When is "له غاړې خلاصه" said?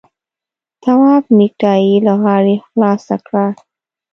2.05-3.15